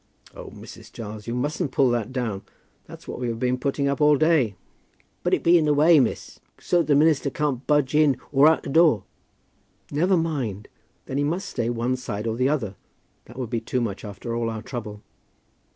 Oh, 0.33 0.49
Mrs. 0.49 0.91
Giles, 0.91 1.27
you 1.27 1.35
mustn't 1.35 1.71
pull 1.71 1.91
that 1.91 2.11
down. 2.11 2.41
That's 2.87 3.07
what 3.07 3.19
we 3.19 3.27
have 3.27 3.37
been 3.37 3.59
putting 3.59 3.87
up 3.87 4.01
all 4.01 4.17
day." 4.17 4.55
"But 5.21 5.35
it 5.35 5.43
be 5.43 5.59
in 5.59 5.65
the 5.65 5.75
way, 5.75 5.99
miss; 5.99 6.39
so 6.59 6.79
that 6.79 6.87
the 6.87 6.95
minister 6.95 7.29
can't 7.29 7.67
budge 7.67 7.93
in 7.93 8.17
or 8.31 8.47
out 8.47 8.61
o' 8.61 8.61
the 8.63 8.69
door." 8.69 9.03
"Never 9.91 10.17
mind. 10.17 10.69
Then 11.05 11.19
he 11.19 11.23
must 11.23 11.49
stay 11.49 11.69
one 11.69 11.97
side 11.97 12.25
or 12.25 12.35
the 12.35 12.49
other. 12.49 12.77
That 13.25 13.37
would 13.37 13.51
be 13.51 13.61
too 13.61 13.79
much 13.79 14.03
after 14.03 14.33
all 14.35 14.49
our 14.49 14.63
trouble!" 14.63 15.03